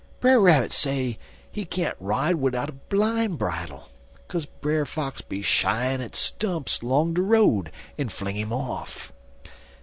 [0.19, 1.19] Brer Rabbit say
[1.51, 3.89] he can't ride widout bline bridle,
[4.27, 9.13] kaze Brer Fox be shyin' at stumps long de road, en fling 'im off.